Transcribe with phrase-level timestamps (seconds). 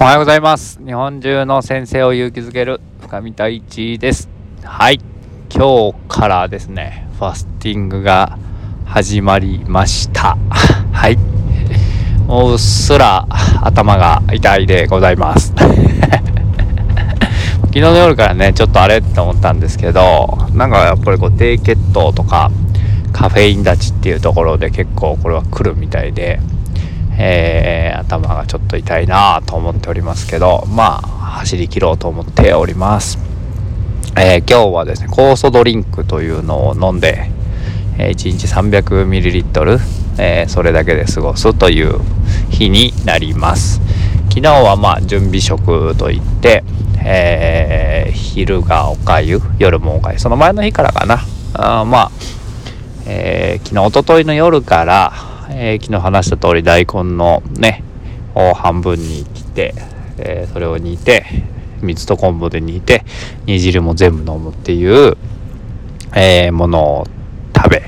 [0.00, 0.84] おはようございます。
[0.84, 4.28] 日本中の先生を勇気づける深見太一です。
[4.64, 4.98] はい。
[5.48, 8.36] 今日からですねファスティングが
[8.84, 10.36] 始まりました。
[10.92, 11.16] はい。
[12.26, 13.24] もううっすら
[13.62, 15.54] 頭が痛いでございます。
[17.66, 22.50] 昨日の夜からねちょっとあれって思ったんですけどなんかやっぱりこう低血糖とか
[23.12, 26.40] カフェイン立ちっていうところで結構これは来るみたいで、
[27.18, 31.06] えー、頭がちょっと痛いなと思っておりますけどまあ
[31.40, 33.18] 走り切ろうと思っております、
[34.16, 37.30] えー、今日はですね酵素ドリンクというのを飲んで、
[37.98, 39.78] えー、1日 300ml、
[40.18, 42.00] えー、それだけで過ごすという
[42.50, 43.80] 日になります。
[44.30, 46.64] 昨日はまあ準備食といって、
[47.04, 51.20] えー、昼がおかゆ夜もおかゆその前の日からかな。
[51.54, 52.10] あまあ
[53.06, 55.12] えー、昨日おとといの夜から、
[55.50, 57.82] えー、昨日話した通り大根のね
[58.34, 59.74] を半分に切って、
[60.18, 61.24] えー、それを煮て
[61.82, 63.04] 水と昆布で煮て
[63.46, 65.16] 煮汁も全部飲むっていう、
[66.14, 67.06] えものを
[67.54, 67.80] 食べ。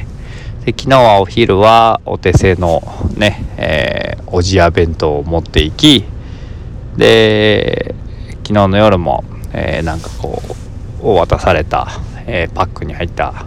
[0.64, 2.82] で昨日はお昼はお手製の
[3.16, 6.04] ね、えおじや弁当を持っていき
[6.96, 7.94] で
[8.42, 10.42] 昨日の夜も、えなんかこ
[11.02, 11.88] う渡された、
[12.26, 13.46] えパックに入った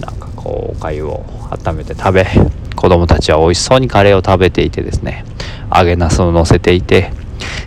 [0.00, 2.26] なんかこうおかゆを温めて食べ
[2.80, 5.26] 子供たちは美味しそうにカレーを食べていてですね
[5.70, 7.12] 揚げなすを乗せていて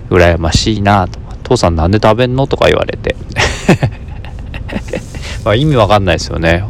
[0.09, 1.19] 羨ましいなと。
[1.44, 3.16] 父さんなんで食べんのとか言われて。
[5.45, 6.64] まあ意味わかんないですよね。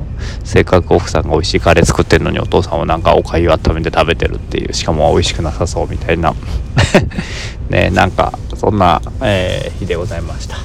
[0.43, 6.33] せっかく奥さんが美味しいカレー作ってるのにお父さんはなんかおかゆ温めて食べてるっていうしかも美味しくなさそうみたいな。
[7.69, 10.57] ねなんかそんな、えー、日でございました。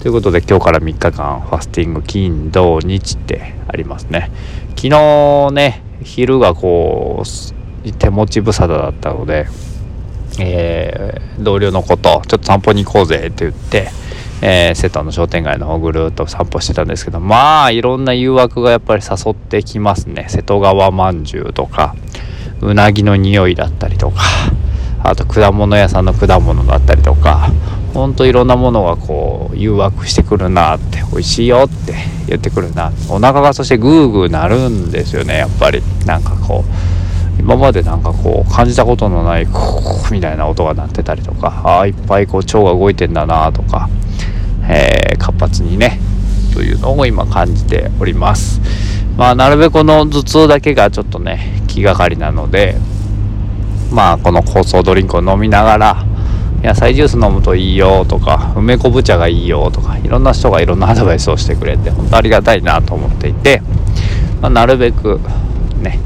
[0.00, 4.32] ということで今日から3日間ファスティング金土日ってありますね。
[4.76, 9.46] 昨日ね昼がこう手持ち無沙汰だったので、
[10.40, 13.88] えー、同僚の子とちょっと散歩に行こうぜって言って、
[14.42, 20.26] えー、瀬戸の商店街の方ぐるっと散歩してたんですけどまあいろんな誘惑がやっぱり誘ってきますね。
[20.28, 21.94] 瀬戸川まんじゅうとか
[22.60, 24.22] うなぎの匂いだったりとか
[25.02, 27.50] あと果物屋さんの果物だったりとか
[27.94, 31.94] ほんといろんなものがこう誘惑してくるなって美味しいよって
[32.26, 32.92] 言ってくるな。
[33.08, 35.80] お腹がそしてグーグーなるんですよねやっぱり。
[36.04, 43.88] なんかこう今までなんかこう感じたことのないコーみたいな音が鳴ってたりとかああいっぱいこう腸が動いてんだなとか、
[44.68, 46.00] えー、活発にね
[46.52, 48.60] というのを今感じております。
[49.16, 52.76] まあなるべくこの頭痛だけがちょっとね気がかりなので
[53.92, 56.06] まあこの酵素ドリンクを飲みながら
[56.64, 63.60] 野菜ジュース飲むといいよとか梅昆布茶がいいよとかいろんな人がいろんなアドバイスをしてくれて本当ありがたいなと思っていて、
[64.40, 65.20] まあ、なるべく
[65.82, 66.00] ね。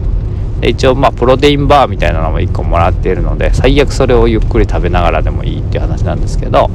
[0.61, 6.69] 一応まあプロテインバーみたいなのも1個もらっているので最悪それをゆっくり食べながらでもいいっていう話なんですけど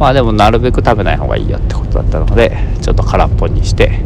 [0.00, 4.00] まあでもなるべく食べない方がいいよってことだったのでちょっと空っぽにして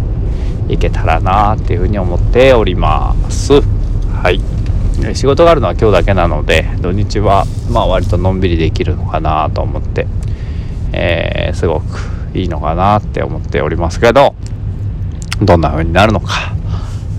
[0.68, 3.62] いけたらなっていうふうに思っております。
[4.22, 4.61] はい。
[5.14, 10.06] 仕事があるのは今日だけなので土日はまあ割とのんびりできるのかなと思って、
[10.92, 11.84] えー、すごく
[12.34, 14.34] いいのかなって思っておりますけど
[15.40, 16.54] どんな風になるのか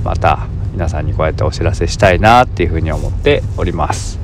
[0.04, 4.20] また皆さんにこうやってお知らせしたいなっていうふうに思っております。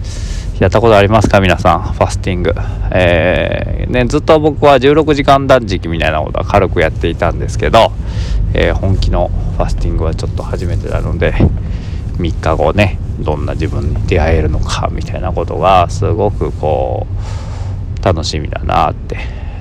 [0.59, 1.39] やったことありますか？
[1.39, 2.53] 皆さんファスティング。
[2.91, 7.91] えー、ねずっと僕は16時間断食みたいなことは軽くやっていたんですけど、
[8.53, 11.33] えー、本気のファスティングはちょっと初めてなので
[12.19, 17.07] 3日後ねどんな自分に出会えるのかみたいなことがすごくこ
[18.01, 19.17] う楽しみだなって。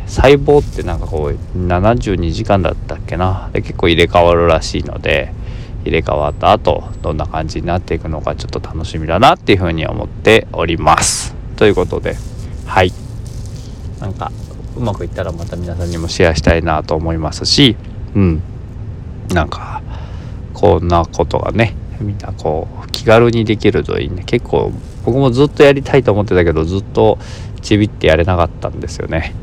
[0.06, 3.50] 細胞ってなんかこう72時間だったっけな？
[3.52, 5.34] で結構入れ替わるらしいので
[5.84, 11.34] 入れ替わった後どんな感じになっていくのかちょっと楽しみだなっていうふうに思っております。
[11.56, 12.16] ということで
[12.64, 12.92] はい。
[14.00, 14.32] なんか
[14.76, 17.76] うまくいったらまた皆さんにもシェアしたいなと思いますし
[18.14, 18.42] うん。
[19.34, 19.82] なんか
[20.54, 24.22] こんなことがねみんなこう気軽にできるといいね。
[24.24, 24.72] 結構
[25.04, 27.18] 僕もずっとやりたいと思ってたけどずっと
[27.60, 29.34] ちびってやれなかったんですよね。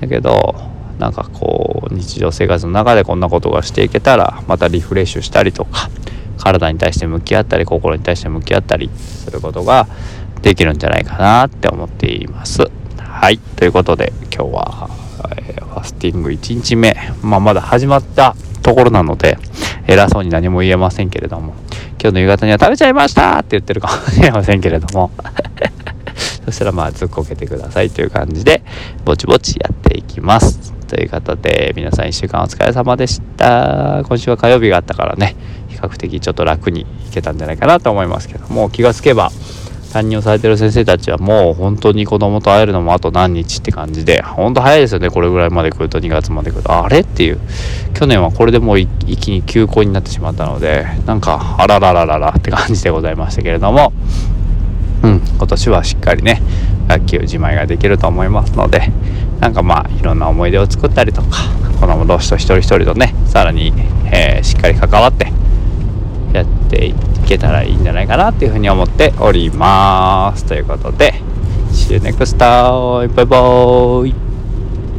[0.00, 0.54] だけど
[0.98, 5.90] なんかこう日常生活の中でこんなことがしていけたらまたリフレッシュしたりとか
[6.38, 9.86] 体に対して向き合ったり心に対して向き合ったりすることが
[10.42, 12.70] できるんじゃないかなって思っています。
[12.98, 13.38] はい。
[13.38, 14.90] ということで今日は、
[15.46, 19.38] えー、ファスティング1日目、まあ、まだ始まったところなので
[19.86, 21.54] 偉そうに何も言えませんけれども。
[22.02, 23.94] 今日の夕方には食べちゃいましたって言ってるかも。
[24.10, 25.10] しれませんけれども。
[26.46, 28.62] そしたらまあずっこけてくださいという感じで
[29.04, 30.72] ぼちぼちやっていきます。
[30.88, 34.02] ということで皆さん1週間お疲れ様でした。
[34.08, 35.36] 今週は火曜日があったからね
[35.68, 39.30] 比較的ちょっと楽にいけたんじゃないかなと思いますけども気がつけば
[39.92, 46.72] 担任をされてる先生たちはもう本当に子供と会えるのもあと何日って感じで本当早いですよねこれぐらいまで来ると2月まで来ると。
[46.72, 47.40] あれっていう。
[47.94, 48.88] 去年はこれでもう一
[49.18, 53.92] 気に休校になってしまったのでなんかあらららららって感じでございましたけれども。
[55.02, 56.42] うん今年はしっかりね
[56.86, 58.92] 学級自前ができると思いますので
[59.40, 61.28] なんかまあいろんな思い出を作ったりとか
[61.80, 63.72] 子供同士と一人一人とねさらに、
[64.12, 65.32] えー、しっかり関わって
[66.34, 71.14] やっていってけたらいいんじゃないかなっていうふうに思っておりますということで
[71.70, 73.14] See you next time!
[73.14, 74.29] バイバーイ